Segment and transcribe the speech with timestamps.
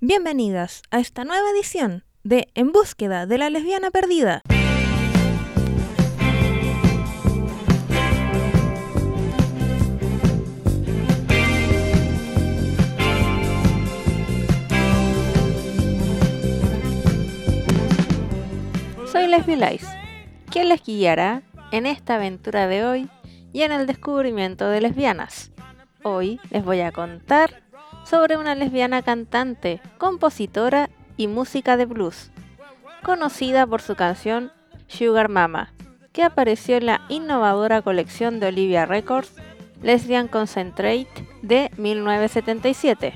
[0.00, 4.42] Bienvenidas a esta nueva edición de En búsqueda de la lesbiana perdida.
[19.12, 19.86] Soy Leslie Lice,
[20.50, 23.10] quien les guiará en esta aventura de hoy
[23.52, 25.50] y en el descubrimiento de lesbianas.
[26.02, 27.62] Hoy les voy a contar
[28.04, 30.88] sobre una lesbiana cantante, compositora
[31.18, 32.30] y música de blues,
[33.02, 34.50] conocida por su canción
[34.86, 35.74] Sugar Mama,
[36.14, 39.34] que apareció en la innovadora colección de Olivia Records
[39.82, 43.12] Lesbian Concentrate de 1977.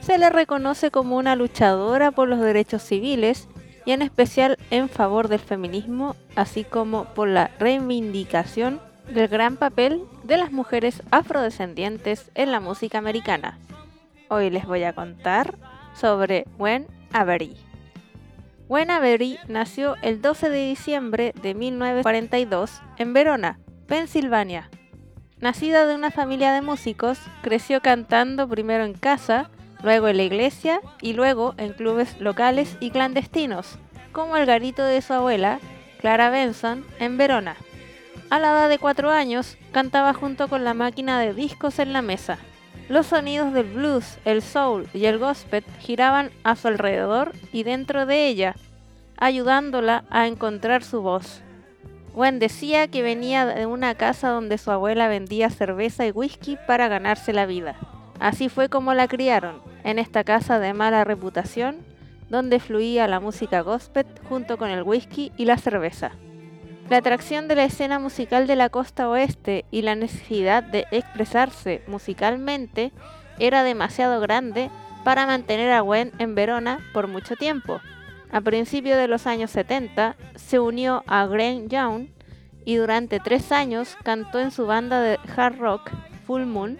[0.00, 3.48] Se le reconoce como una luchadora por los derechos civiles
[3.84, 8.80] y en especial en favor del feminismo, así como por la reivindicación
[9.12, 13.58] del gran papel de las mujeres afrodescendientes en la música americana.
[14.28, 15.56] Hoy les voy a contar
[15.94, 17.56] sobre Gwen Avery.
[18.68, 23.58] Gwen Avery nació el 12 de diciembre de 1942 en Verona,
[23.88, 24.70] Pensilvania.
[25.40, 29.50] Nacida de una familia de músicos, creció cantando primero en casa
[29.82, 33.78] luego en la iglesia y luego en clubes locales y clandestinos,
[34.12, 35.60] como el garito de su abuela,
[36.00, 37.56] Clara Benson, en Verona.
[38.30, 42.02] A la edad de cuatro años, cantaba junto con la máquina de discos en la
[42.02, 42.38] mesa.
[42.88, 48.06] Los sonidos del blues, el soul y el gospel giraban a su alrededor y dentro
[48.06, 48.54] de ella,
[49.16, 51.42] ayudándola a encontrar su voz.
[52.14, 56.88] Gwen decía que venía de una casa donde su abuela vendía cerveza y whisky para
[56.88, 57.76] ganarse la vida.
[58.20, 61.78] Así fue como la criaron, en esta casa de mala reputación,
[62.28, 66.12] donde fluía la música gospel junto con el whisky y la cerveza.
[66.90, 71.82] La atracción de la escena musical de la costa oeste y la necesidad de expresarse
[71.86, 72.92] musicalmente
[73.38, 74.70] era demasiado grande
[75.02, 77.80] para mantener a Gwen en Verona por mucho tiempo.
[78.30, 82.08] A principios de los años 70 se unió a Graham Young
[82.64, 85.90] y durante tres años cantó en su banda de hard rock
[86.26, 86.78] Full Moon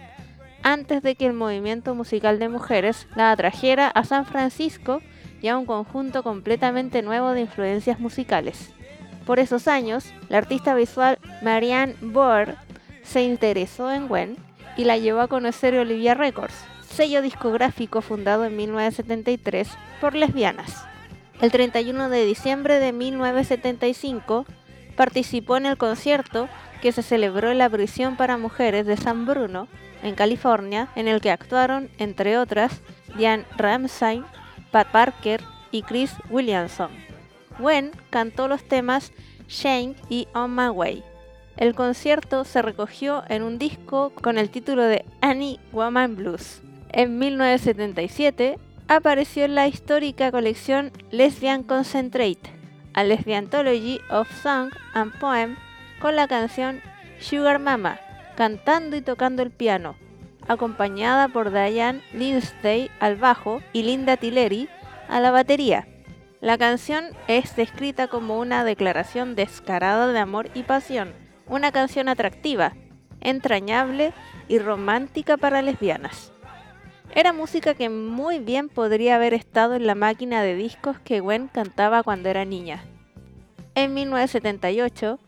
[0.63, 5.01] antes de que el movimiento musical de mujeres la atrajera a San Francisco
[5.41, 8.71] y a un conjunto completamente nuevo de influencias musicales.
[9.25, 12.57] Por esos años, la artista visual Marianne Boer
[13.03, 14.37] se interesó en Gwen
[14.77, 16.55] y la llevó a conocer Olivia Records,
[16.89, 19.69] sello discográfico fundado en 1973
[19.99, 20.85] por lesbianas.
[21.41, 24.45] El 31 de diciembre de 1975
[25.01, 26.47] participó en el concierto
[26.79, 29.67] que se celebró en la prisión para mujeres de San Bruno
[30.03, 32.81] en California, en el que actuaron, entre otras,
[33.17, 34.23] Diane Ramsay,
[34.69, 35.41] Pat Parker
[35.71, 36.91] y Chris Williamson.
[37.57, 39.11] Gwen cantó los temas
[39.47, 41.03] Shane y On My Way.
[41.57, 46.61] El concierto se recogió en un disco con el título de Annie Woman Blues.
[46.89, 52.60] En 1977 apareció en la histórica colección Lesbian Concentrate,
[52.93, 55.55] a Lesbiantology of Song and Poem,
[55.99, 56.81] con la canción
[57.19, 57.99] Sugar Mama,
[58.35, 59.95] cantando y tocando el piano,
[60.47, 64.69] acompañada por Diane Lindsay al bajo y Linda Tilleri
[65.07, 65.87] a la batería.
[66.41, 71.13] La canción es descrita como una declaración descarada de amor y pasión,
[71.47, 72.73] una canción atractiva,
[73.19, 74.13] entrañable
[74.47, 76.31] y romántica para lesbianas.
[77.13, 81.49] Era música que muy bien podría haber estado en la máquina de discos que Gwen
[81.49, 82.85] cantaba cuando era niña.
[83.73, 85.19] En 1978,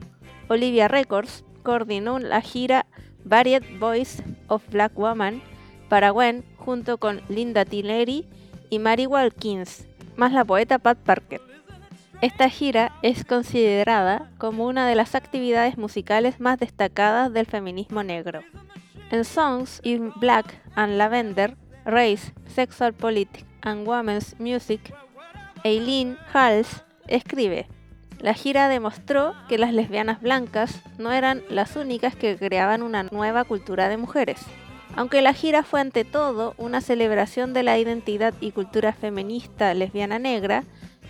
[0.49, 2.85] Olivia Records coordinó la gira
[3.23, 5.41] Varied Voice of Black Woman
[5.87, 8.27] para Gwen junto con Linda Tillery
[8.69, 9.87] y Mary Walkins,
[10.17, 11.41] más la poeta Pat Parker.
[12.21, 18.41] Esta gira es considerada como una de las actividades musicales más destacadas del feminismo negro.
[19.11, 21.55] En Songs in Black and Lavender,
[21.85, 24.93] Race, Sexual Politics and Women's Music,
[25.65, 27.67] Eileen Hals escribe,
[28.23, 33.43] la gira demostró que las lesbianas blancas no eran las únicas que creaban una nueva
[33.43, 34.39] cultura de mujeres.
[34.95, 40.19] Aunque la gira fue ante todo una celebración de la identidad y cultura feminista lesbiana
[40.19, 40.63] negra,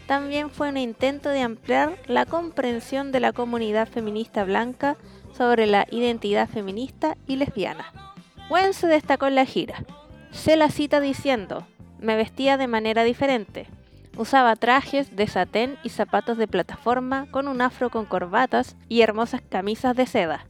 [0.08, 4.98] también fue un intento de ampliar la comprensión de la comunidad feminista blanca
[5.38, 7.94] sobre la identidad feminista y lesbiana.
[8.50, 9.86] Gwen se destacó en la gira.
[10.32, 11.68] Se la cita diciendo,
[12.00, 13.68] me vestía de manera diferente.
[14.16, 19.42] Usaba trajes de satén y zapatos de plataforma con un afro con corbatas y hermosas
[19.42, 20.46] camisas de seda.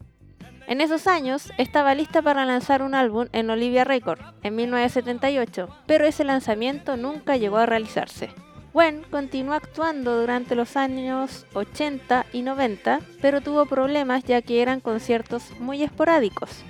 [0.68, 6.06] En esos años estaba lista para lanzar un álbum en Olivia Record en 1978, pero
[6.06, 8.32] ese lanzamiento nunca llegó a realizarse.
[8.74, 14.80] Gwen continuó actuando durante los años 80 y 90, pero tuvo problemas ya que eran
[14.80, 16.64] conciertos muy esporádicos.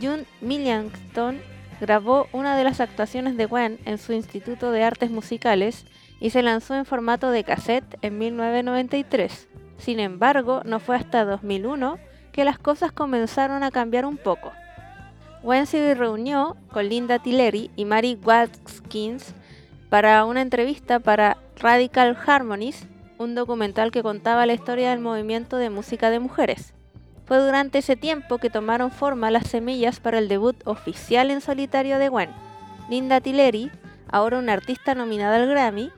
[0.00, 1.40] June Millington
[1.80, 5.86] grabó una de las actuaciones de Gwen en su Instituto de Artes Musicales
[6.20, 9.48] y se lanzó en formato de cassette en 1993.
[9.78, 11.98] Sin embargo, no fue hasta 2001
[12.32, 14.52] que las cosas comenzaron a cambiar un poco.
[15.64, 19.34] Se reunió con Linda Tillery y Mary Watkins
[19.88, 22.86] para una entrevista para Radical Harmonies,
[23.18, 26.74] un documental que contaba la historia del movimiento de música de mujeres.
[27.24, 31.98] Fue durante ese tiempo que tomaron forma las semillas para el debut oficial en solitario
[31.98, 32.30] de Gwen.
[32.90, 33.70] Linda Tillery,
[34.10, 35.90] ahora una artista nominada al Grammy,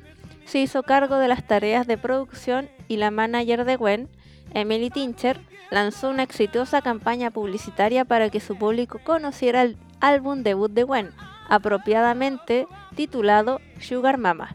[0.44, 4.08] se hizo cargo de las tareas de producción y la manager de Gwen,
[4.54, 5.40] Emily Tincher,
[5.70, 11.10] lanzó una exitosa campaña publicitaria para que su público conociera el álbum debut de Gwen,
[11.48, 14.54] apropiadamente titulado Sugar Mama.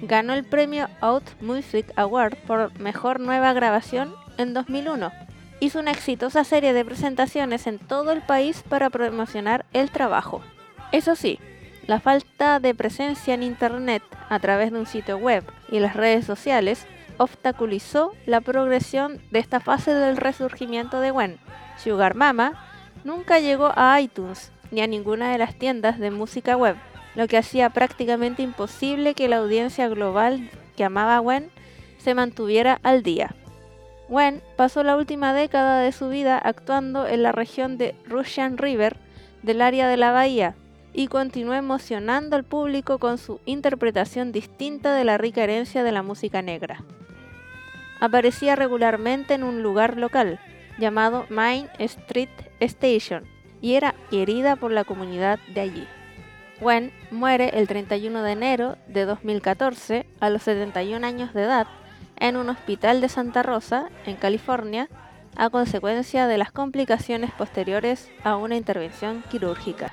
[0.00, 5.12] Ganó el premio Out Music Award por Mejor Nueva Grabación en 2001.
[5.60, 10.42] Hizo una exitosa serie de presentaciones en todo el país para promocionar el trabajo.
[10.92, 11.38] Eso sí,
[11.86, 16.24] la falta de presencia en Internet a través de un sitio web y las redes
[16.24, 16.86] sociales
[17.18, 21.38] obstaculizó la progresión de esta fase del resurgimiento de Gwen.
[21.76, 22.54] Sugar Mama
[23.04, 26.76] nunca llegó a iTunes ni a ninguna de las tiendas de música web,
[27.14, 31.50] lo que hacía prácticamente imposible que la audiencia global que amaba a Gwen
[31.98, 33.34] se mantuviera al día.
[34.08, 38.96] Gwen pasó la última década de su vida actuando en la región de Russian River
[39.42, 40.56] del área de la bahía
[40.94, 46.02] y continuó emocionando al público con su interpretación distinta de la rica herencia de la
[46.02, 46.84] música negra.
[48.00, 50.38] Aparecía regularmente en un lugar local
[50.78, 52.30] llamado Main Street
[52.60, 53.24] Station,
[53.60, 55.86] y era querida por la comunidad de allí.
[56.60, 61.66] Gwen muere el 31 de enero de 2014 a los 71 años de edad
[62.16, 64.88] en un hospital de Santa Rosa, en California,
[65.36, 69.90] a consecuencia de las complicaciones posteriores a una intervención quirúrgica.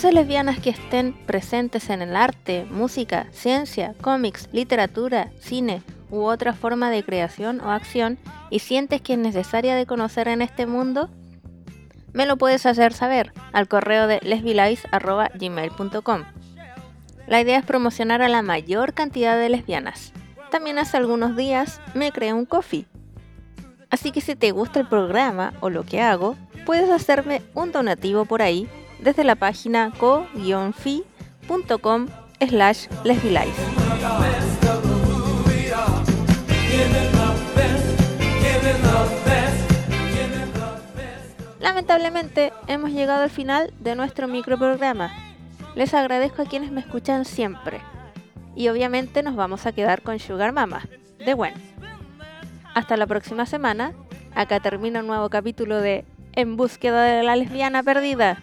[0.00, 6.54] ¿Conoces lesbianas que estén presentes en el arte, música, ciencia, cómics, literatura, cine u otra
[6.54, 8.18] forma de creación o acción
[8.48, 11.10] y sientes que es necesaria de conocer en este mundo?
[12.14, 16.24] Me lo puedes hacer saber al correo de lesbilice.gmail.com.
[17.26, 20.14] La idea es promocionar a la mayor cantidad de lesbianas.
[20.50, 22.86] También hace algunos días me creé un coffee.
[23.90, 28.24] Así que si te gusta el programa o lo que hago, puedes hacerme un donativo
[28.24, 28.66] por ahí
[29.02, 30.36] desde la página co-fi.com
[32.40, 32.86] slash
[41.58, 45.12] Lamentablemente hemos llegado al final de nuestro microprograma.
[45.74, 47.80] Les agradezco a quienes me escuchan siempre.
[48.56, 51.54] Y obviamente nos vamos a quedar con Sugar Mama, de Gwen.
[52.74, 53.92] Hasta la próxima semana.
[54.34, 58.42] Acá termina un nuevo capítulo de En búsqueda de la lesbiana perdida.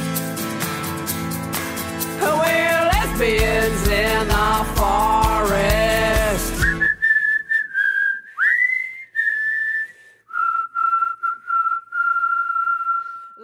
[3.23, 5.90] in the forest.